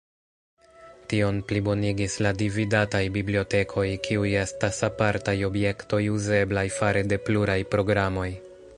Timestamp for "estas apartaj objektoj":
4.47-6.03